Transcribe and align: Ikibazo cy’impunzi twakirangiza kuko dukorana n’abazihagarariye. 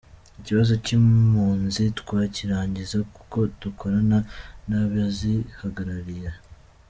Ikibazo 0.39 0.73
cy’impunzi 0.83 1.83
twakirangiza 1.99 2.97
kuko 3.15 3.37
dukorana 3.61 4.17
n’abazihagarariye. 4.67 6.29